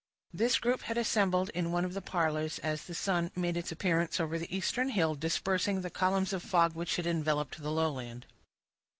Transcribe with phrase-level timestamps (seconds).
[0.33, 4.19] This group had assembled in one of the parlors as the sun made its appearance
[4.19, 8.25] over the eastern hill, dispersing the columns of fog which had enveloped the lowland.